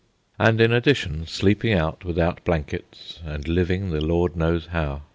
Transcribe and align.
And 0.39 0.59
in 0.59 0.71
addition, 0.73 1.27
sleeping 1.27 1.73
out 1.73 2.03
without 2.03 2.43
blankets 2.43 3.19
and 3.23 3.47
living 3.47 3.91
the 3.91 4.01
Lord 4.01 4.35
knows 4.35 4.65
how. 4.71 5.03